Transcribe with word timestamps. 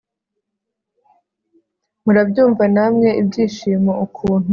murabyumva 2.03 2.63
namwe 2.75 3.09
ibyishimo 3.21 3.91
ukuntu 4.05 4.49